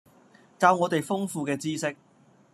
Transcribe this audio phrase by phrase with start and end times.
[0.57, 1.95] 教我哋豐富嘅知識